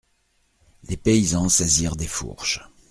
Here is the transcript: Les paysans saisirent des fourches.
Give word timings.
Les 0.89 0.97
paysans 0.97 1.47
saisirent 1.47 1.95
des 1.95 2.07
fourches. 2.07 2.63